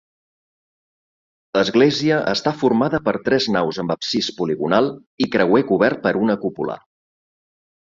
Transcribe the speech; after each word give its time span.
Església 1.61 2.17
està 2.31 2.53
formada 2.63 3.01
per 3.11 3.13
tres 3.29 3.47
naus 3.57 3.81
amb 3.85 3.95
absis 3.97 4.31
poligonal 4.41 4.91
i 5.27 5.31
creuer 5.39 5.65
cobert 5.75 6.05
per 6.09 6.17
una 6.25 6.41
cúpula. 6.49 6.81